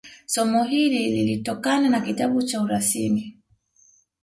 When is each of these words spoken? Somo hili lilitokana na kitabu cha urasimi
Somo 0.25 0.63
hili 0.63 1.09
lilitokana 1.09 1.89
na 1.89 2.01
kitabu 2.01 2.43
cha 2.43 2.61
urasimi 2.61 3.37